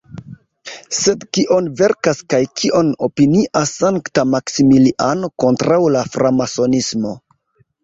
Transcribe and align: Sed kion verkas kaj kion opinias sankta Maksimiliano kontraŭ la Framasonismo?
Sed 0.99 1.25
kion 1.37 1.67
verkas 1.81 2.21
kaj 2.35 2.39
kion 2.61 2.89
opinias 3.09 3.75
sankta 3.83 4.25
Maksimiliano 4.33 5.33
kontraŭ 5.47 5.81
la 5.99 6.05
Framasonismo? 6.17 7.17